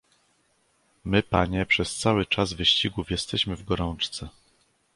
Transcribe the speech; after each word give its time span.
"My, 1.03 1.21
panie, 1.23 1.65
przez 1.65 1.95
cały 1.95 2.25
czas 2.25 2.53
wyścigów 2.53 3.11
jesteśmy 3.11 3.55
w 3.55 3.63
gorączce." 3.65 4.29